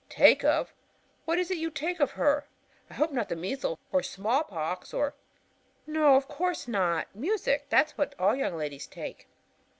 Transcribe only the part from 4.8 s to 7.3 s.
or" "Why no, of course not.